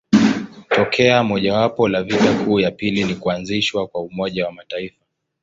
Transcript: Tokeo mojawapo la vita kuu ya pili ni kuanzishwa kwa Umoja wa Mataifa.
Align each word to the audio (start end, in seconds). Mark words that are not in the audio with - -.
Tokeo 0.69 1.23
mojawapo 1.23 1.87
la 1.89 2.03
vita 2.03 2.39
kuu 2.45 2.59
ya 2.59 2.71
pili 2.71 3.03
ni 3.03 3.15
kuanzishwa 3.15 3.87
kwa 3.87 4.01
Umoja 4.01 4.45
wa 4.45 4.51
Mataifa. 4.51 5.05